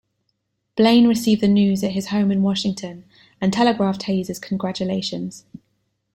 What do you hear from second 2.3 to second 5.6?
in Washington and telegraphed Hayes his congratulations.